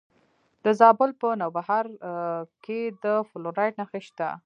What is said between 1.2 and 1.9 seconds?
په نوبهار